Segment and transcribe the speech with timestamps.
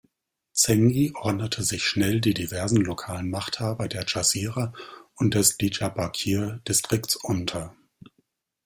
[0.53, 4.73] Zengi ordnete sich schnell die diversen lokalen Machthaber der Dschazira
[5.13, 7.75] und des Diyarbakir-Distrikts unter.